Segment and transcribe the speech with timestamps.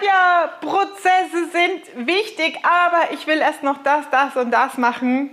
[0.00, 5.30] Katja, Prozesse sind wichtig, aber ich will erst noch das, das und das machen.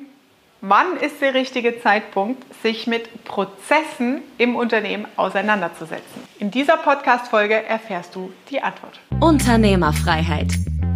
[0.59, 6.21] Wann ist der richtige Zeitpunkt, sich mit Prozessen im Unternehmen auseinanderzusetzen?
[6.39, 8.99] In dieser Podcast-Folge erfährst du die Antwort.
[9.21, 10.51] Unternehmerfreiheit.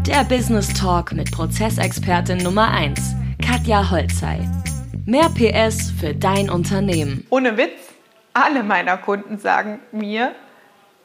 [0.05, 2.99] Der Business Talk mit Prozessexpertin Nummer 1,
[3.45, 4.49] Katja Holzei.
[5.05, 7.25] Mehr PS für dein Unternehmen.
[7.29, 7.79] Ohne Witz,
[8.33, 10.33] alle meiner Kunden sagen mir,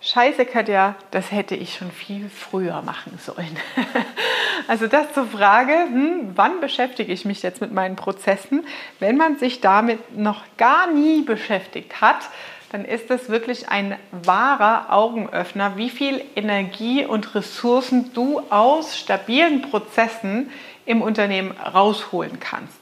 [0.00, 3.56] Scheiße, Katja, das hätte ich schon viel früher machen sollen.
[4.68, 8.66] also das zur Frage, hm, wann beschäftige ich mich jetzt mit meinen Prozessen?
[9.00, 12.28] Wenn man sich damit noch gar nie beschäftigt hat,
[12.72, 19.62] dann ist das wirklich ein wahrer Augenöffner, wie viel Energie und Ressourcen du aus stabilen
[19.62, 20.50] Prozessen
[20.84, 22.78] im Unternehmen rausholen kannst.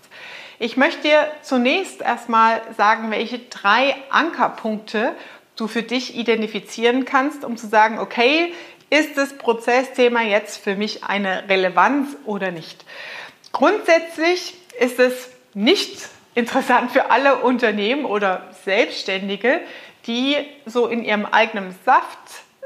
[0.58, 5.14] Ich möchte dir zunächst erstmal sagen, welche drei Ankerpunkte
[5.56, 8.52] du für dich identifizieren kannst, um zu sagen, okay,
[8.90, 12.84] ist das Prozessthema jetzt für mich eine Relevanz oder nicht?
[13.52, 19.60] Grundsätzlich ist es nicht interessant für alle Unternehmen oder Selbstständige,
[20.06, 22.18] die so in ihrem eigenen Saft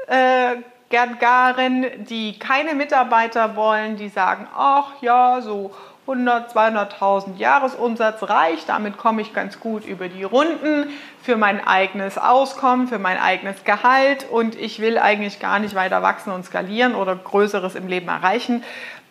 [0.07, 0.57] äh,
[0.89, 5.71] gern garen, die keine Mitarbeiter wollen, die sagen, ach ja, so
[6.09, 8.67] 100, 200.000 Jahresumsatz reicht.
[8.67, 10.89] Damit komme ich ganz gut über die Runden
[11.21, 16.01] für mein eigenes Auskommen, für mein eigenes Gehalt und ich will eigentlich gar nicht weiter
[16.01, 18.63] wachsen und skalieren oder Größeres im Leben erreichen.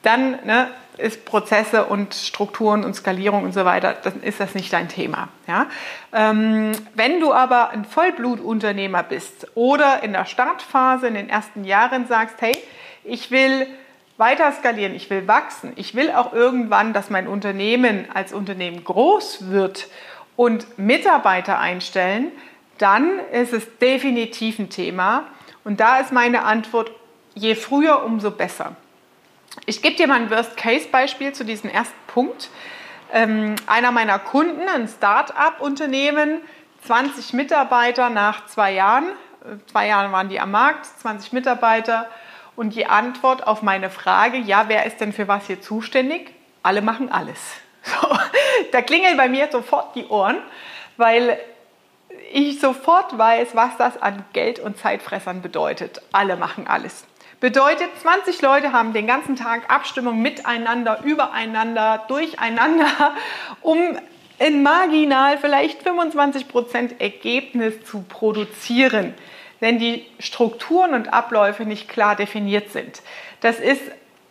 [0.03, 4.73] Dann ne, ist Prozesse und Strukturen und Skalierung und so weiter, dann ist das nicht
[4.73, 5.29] dein Thema.
[5.47, 5.67] Ja?
[6.13, 12.07] Ähm, wenn du aber ein Vollblutunternehmer bist oder in der Startphase in den ersten Jahren
[12.07, 12.57] sagst, hey,
[13.05, 13.67] ich will
[14.19, 19.51] weiter skalieren, ich will wachsen, ich will auch irgendwann, dass mein Unternehmen als Unternehmen groß
[19.51, 19.87] wird
[20.37, 22.33] und Mitarbeiter einstellen,
[22.79, 25.25] dann ist es definitiv ein Thema.
[25.65, 26.91] Und da ist meine Antwort,
[27.35, 28.77] je früher, umso besser.
[29.67, 32.51] Ich gebe dir mal ein Worst-Case-Beispiel zu diesem ersten Punkt.
[33.13, 36.41] Ähm, einer meiner Kunden, ein Start-up-Unternehmen,
[36.87, 39.07] 20 Mitarbeiter nach zwei Jahren.
[39.71, 42.09] Zwei Jahre waren die am Markt, 20 Mitarbeiter
[42.59, 46.35] und die Antwort auf meine Frage, ja, wer ist denn für was hier zuständig?
[46.63, 47.39] Alle machen alles.
[47.85, 48.09] So,
[48.73, 50.37] da klingeln bei mir sofort die Ohren,
[50.99, 51.39] weil
[52.33, 56.03] ich sofort weiß, was das an Geld- und Zeitfressern bedeutet.
[56.13, 57.07] Alle machen alles.
[57.41, 63.15] Bedeutet, 20 Leute haben den ganzen Tag Abstimmung miteinander, übereinander, durcheinander,
[63.63, 63.79] um
[64.39, 69.15] in marginal vielleicht 25% Ergebnis zu produzieren
[69.61, 73.03] wenn die Strukturen und Abläufe nicht klar definiert sind.
[73.41, 73.83] Das ist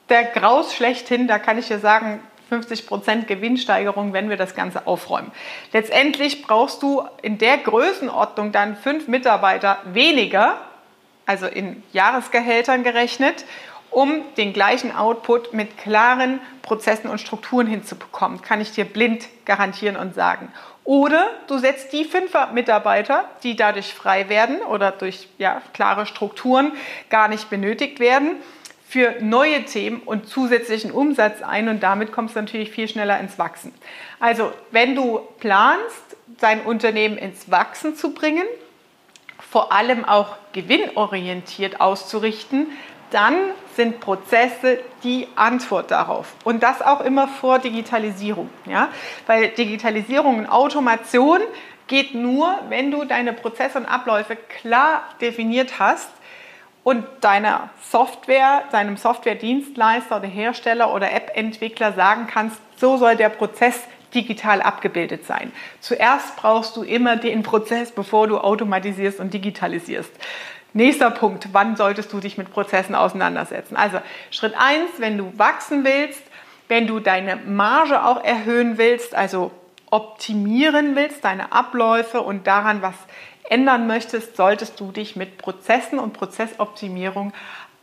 [0.10, 5.32] der Graus schlechthin, da kann ich dir sagen, 50% Gewinnsteigerung, wenn wir das Ganze aufräumen.
[5.74, 10.58] Letztendlich brauchst du in der Größenordnung dann fünf Mitarbeiter weniger,
[11.26, 13.44] also in Jahresgehältern gerechnet,
[13.90, 18.42] um den gleichen Output mit klaren Prozessen und Strukturen hinzubekommen.
[18.42, 20.52] Kann ich dir blind garantieren und sagen.
[20.88, 26.72] Oder du setzt die fünf Mitarbeiter, die dadurch frei werden oder durch ja, klare Strukturen
[27.10, 28.38] gar nicht benötigt werden,
[28.88, 33.38] für neue Themen und zusätzlichen Umsatz ein und damit kommst du natürlich viel schneller ins
[33.38, 33.74] Wachsen.
[34.22, 38.46] Also wenn du planst, dein Unternehmen ins Wachsen zu bringen,
[39.40, 42.68] vor allem auch gewinnorientiert auszurichten,
[43.12, 43.36] dann
[43.76, 46.34] sind Prozesse die Antwort darauf.
[46.44, 48.50] Und das auch immer vor Digitalisierung.
[48.66, 48.90] Ja?
[49.28, 51.40] Weil Digitalisierung und Automation
[51.88, 56.10] geht nur, wenn du deine Prozesse und Abläufe klar definiert hast
[56.84, 63.80] und deiner Software, deinem Softwaredienstleister oder Hersteller oder App-Entwickler sagen kannst, so soll der Prozess
[64.14, 65.52] digital abgebildet sein.
[65.82, 70.12] Zuerst brauchst du immer den Prozess, bevor du automatisierst und digitalisierst.
[70.74, 73.76] Nächster Punkt, wann solltest du dich mit Prozessen auseinandersetzen?
[73.76, 74.00] Also
[74.32, 76.22] Schritt 1, wenn du wachsen willst,
[76.68, 79.52] wenn du deine Marge auch erhöhen willst, also
[79.90, 82.96] optimieren willst, deine Abläufe und daran was
[83.50, 87.34] ändern möchtest, solltest du dich mit Prozessen und Prozessoptimierung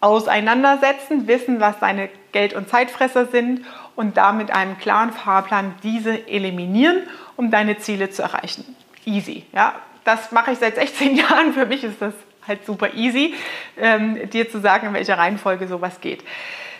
[0.00, 3.64] auseinandersetzen, wissen, was deine Geld- und Zeitfresser sind
[3.96, 7.04] und da mit einem klaren Fahrplan diese eliminieren,
[7.36, 8.76] um deine Ziele zu erreichen.
[9.06, 9.74] Easy, ja.
[10.04, 11.54] Das mache ich seit 16 Jahren.
[11.54, 12.12] Für mich ist das
[12.46, 13.34] halt super easy,
[13.76, 16.24] ähm, dir zu sagen, in welcher Reihenfolge sowas geht.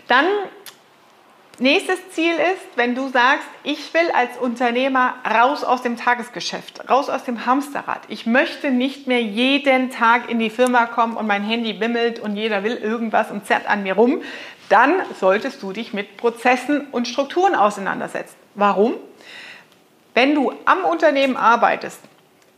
[0.09, 0.27] Dann
[1.61, 7.09] Nächstes Ziel ist, wenn du sagst, ich will als Unternehmer raus aus dem Tagesgeschäft, raus
[7.09, 8.01] aus dem Hamsterrad.
[8.09, 12.35] Ich möchte nicht mehr jeden Tag in die Firma kommen und mein Handy bimmelt und
[12.35, 14.23] jeder will irgendwas und zerrt an mir rum.
[14.69, 18.35] Dann solltest du dich mit Prozessen und Strukturen auseinandersetzen.
[18.57, 18.95] Warum?
[20.13, 22.01] Wenn du am Unternehmen arbeitest,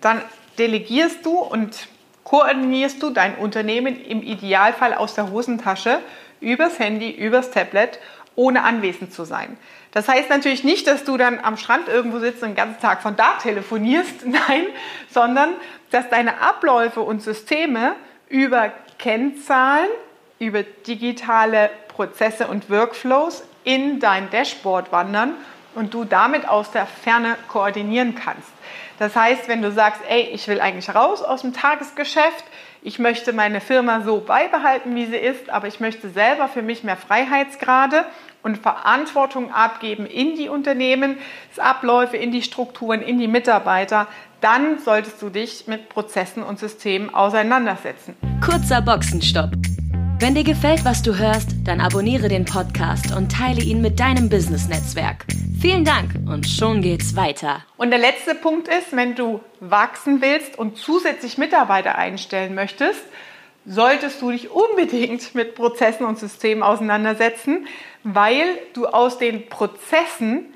[0.01, 0.23] dann
[0.59, 1.87] delegierst du und
[2.27, 6.01] koordinierst du dein Unternehmen im Idealfall aus der Hosentasche
[6.41, 8.01] übers Handy, übers Tablet,
[8.35, 9.57] ohne anwesend zu sein.
[9.93, 13.01] Das heißt natürlich nicht, dass du dann am Strand irgendwo sitzt und den ganzen Tag
[13.01, 14.67] von da telefonierst, nein,
[15.09, 15.51] sondern
[15.93, 17.95] dass deine Abläufe und Systeme
[18.29, 19.89] über Kennzahlen,
[20.41, 25.35] über digitale Prozesse und Workflows in dein Dashboard wandern
[25.77, 28.49] und du damit aus der Ferne koordinieren kannst.
[28.99, 32.45] Das heißt, wenn du sagst, ey, ich will eigentlich raus aus dem Tagesgeschäft,
[32.83, 36.85] ich möchte meine Firma so beibehalten, wie sie ist, aber ich möchte selber für mich
[36.85, 38.05] mehr Freiheitsgrade
[38.43, 41.19] und Verantwortung abgeben in die Unternehmen,
[41.59, 44.07] Abläufe, in die Strukturen, in die Mitarbeiter,
[44.41, 48.15] dann solltest du dich mit Prozessen und Systemen auseinandersetzen.
[48.41, 49.51] Kurzer Boxenstopp.
[50.19, 54.31] Wenn dir gefällt, was du hörst, dann abonniere den Podcast und teile ihn mit deinem
[54.31, 55.27] Business-Netzwerk.
[55.61, 57.63] Vielen Dank und schon geht's weiter.
[57.77, 63.03] Und der letzte Punkt ist, wenn du wachsen willst und zusätzlich Mitarbeiter einstellen möchtest,
[63.67, 67.67] solltest du dich unbedingt mit Prozessen und Systemen auseinandersetzen,
[68.03, 70.47] weil du aus den Prozessen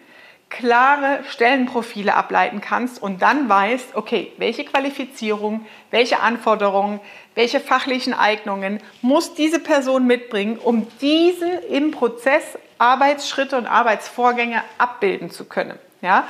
[0.50, 7.00] klare Stellenprofile ableiten kannst und dann weißt, okay, welche Qualifizierung, welche Anforderungen,
[7.36, 15.30] welche fachlichen Eignungen muss diese Person mitbringen, um diese im Prozess Arbeitsschritte und Arbeitsvorgänge abbilden
[15.30, 15.78] zu können.
[16.02, 16.26] Ja?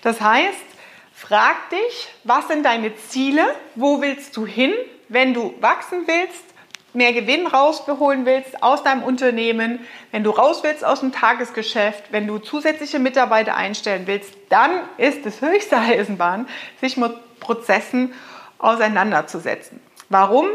[0.00, 0.64] Das heißt,
[1.12, 3.42] frag dich, was sind deine Ziele,
[3.74, 4.72] wo willst du hin,
[5.08, 6.44] wenn du wachsen willst,
[6.98, 9.80] mehr Gewinn rausholen willst aus deinem Unternehmen,
[10.10, 15.24] wenn du raus willst aus dem Tagesgeschäft, wenn du zusätzliche Mitarbeiter einstellen willst, dann ist
[15.24, 16.46] es höchste Eisenbahn,
[16.80, 18.12] sich mit Prozessen
[18.58, 19.80] auseinanderzusetzen.
[20.10, 20.46] Warum?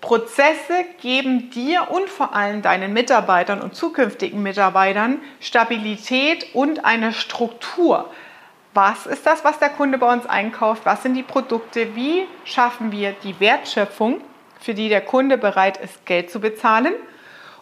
[0.00, 8.10] Prozesse geben dir und vor allem deinen Mitarbeitern und zukünftigen Mitarbeitern Stabilität und eine Struktur.
[8.72, 10.86] Was ist das, was der Kunde bei uns einkauft?
[10.86, 11.94] Was sind die Produkte?
[11.94, 14.22] Wie schaffen wir die Wertschöpfung?
[14.60, 16.94] Für die der Kunde bereit ist, Geld zu bezahlen?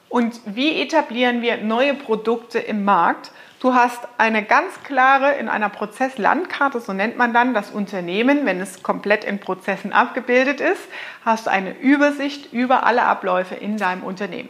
[0.08, 3.30] Und wie etablieren wir neue Produkte im Markt?
[3.60, 8.60] Du hast eine ganz klare in einer Prozesslandkarte, so nennt man dann das Unternehmen, wenn
[8.60, 10.80] es komplett in Prozessen abgebildet ist,
[11.24, 14.48] hast du eine Übersicht über alle Abläufe in deinem Unternehmen.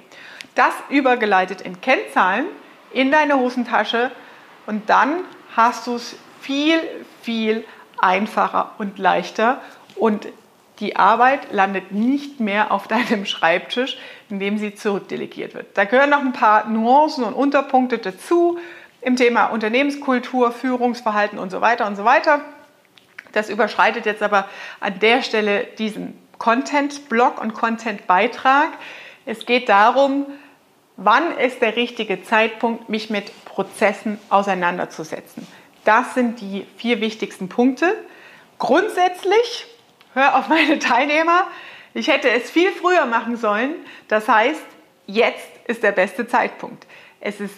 [0.54, 2.44] Das übergeleitet in Kennzahlen
[2.92, 4.10] in deine Hosentasche
[4.66, 5.24] und dann
[5.56, 6.78] hast du es viel,
[7.22, 7.64] viel
[7.98, 9.60] einfacher und leichter
[9.96, 10.28] und
[10.80, 13.98] die Arbeit landet nicht mehr auf deinem Schreibtisch,
[14.30, 15.66] indem sie zurückdelegiert wird.
[15.76, 18.58] Da gehören noch ein paar Nuancen und Unterpunkte dazu
[19.00, 22.40] im Thema Unternehmenskultur, Führungsverhalten und so weiter und so weiter.
[23.32, 24.48] Das überschreitet jetzt aber
[24.80, 28.70] an der Stelle diesen Content-Block und Content-Beitrag.
[29.26, 30.26] Es geht darum,
[30.96, 35.46] wann ist der richtige Zeitpunkt, mich mit Prozessen auseinanderzusetzen.
[35.84, 37.94] Das sind die vier wichtigsten Punkte.
[38.58, 39.66] Grundsätzlich
[40.18, 41.46] hör auf meine Teilnehmer,
[41.94, 43.74] ich hätte es viel früher machen sollen.
[44.08, 44.64] Das heißt,
[45.06, 46.86] jetzt ist der beste Zeitpunkt.
[47.20, 47.54] Es ist,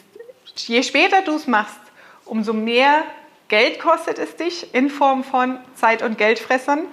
[0.57, 1.81] je später du es machst,
[2.25, 3.03] umso mehr
[3.49, 6.85] Geld kostet es dich in Form von Zeit- und Geldfressern,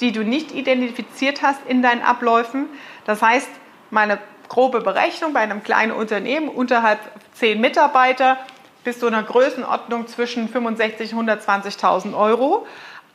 [0.00, 2.68] die du nicht identifiziert hast in deinen Abläufen.
[3.04, 3.48] Das heißt,
[3.90, 4.18] meine
[4.48, 6.98] grobe Berechnung bei einem kleinen Unternehmen unterhalb
[7.34, 8.38] zehn Mitarbeiter
[8.82, 12.66] bis zu einer Größenordnung zwischen 65.000 und 120.000 Euro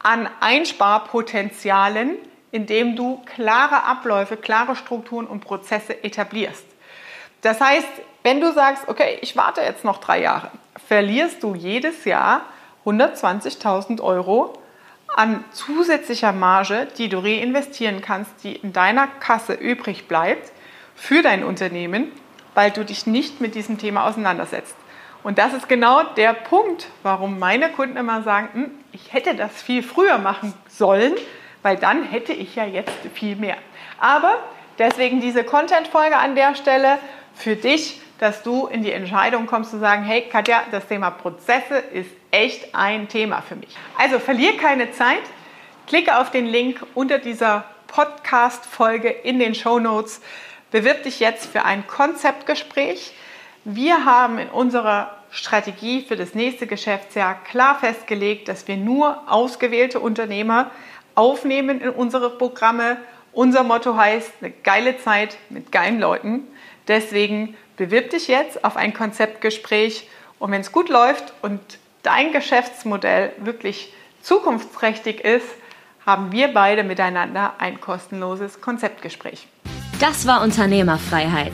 [0.06, 2.18] an Einsparpotenzialen,
[2.52, 6.64] indem du klare Abläufe, klare Strukturen und Prozesse etablierst.
[7.42, 7.88] Das heißt,
[8.22, 10.52] wenn du sagst, okay, ich warte jetzt noch drei Jahre,
[10.88, 12.42] verlierst du jedes Jahr
[12.86, 14.54] 120.000 Euro
[15.16, 20.52] an zusätzlicher Marge, die du reinvestieren kannst, die in deiner Kasse übrig bleibt
[20.96, 22.12] für dein Unternehmen,
[22.54, 24.76] weil du dich nicht mit diesem Thema auseinandersetzt.
[25.26, 29.60] Und das ist genau der Punkt, warum meine Kunden immer sagen, hm, ich hätte das
[29.60, 31.16] viel früher machen sollen,
[31.64, 33.58] weil dann hätte ich ja jetzt viel mehr.
[34.00, 34.38] Aber
[34.78, 37.00] deswegen diese Content-Folge an der Stelle
[37.34, 41.78] für dich, dass du in die Entscheidung kommst zu sagen, hey Katja, das Thema Prozesse
[41.92, 43.76] ist echt ein Thema für mich.
[43.98, 45.24] Also verlier keine Zeit,
[45.88, 50.22] klicke auf den Link unter dieser Podcast-Folge in den Show Notes,
[50.70, 53.12] bewirb dich jetzt für ein Konzeptgespräch.
[53.68, 60.00] Wir haben in unserer Strategie für das nächste Geschäftsjahr klar festgelegt, dass wir nur ausgewählte
[60.00, 60.70] Unternehmer
[61.16, 62.98] aufnehmen in unsere Programme.
[63.32, 66.42] Unser Motto heißt eine geile Zeit mit geilen Leuten.
[66.88, 70.08] Deswegen bewirb dich jetzt auf ein Konzeptgespräch
[70.38, 71.60] und wenn es gut läuft und
[72.04, 73.92] dein Geschäftsmodell wirklich
[74.22, 75.48] zukunftsträchtig ist,
[76.06, 79.48] haben wir beide miteinander ein kostenloses Konzeptgespräch.
[80.00, 81.54] Das war Unternehmerfreiheit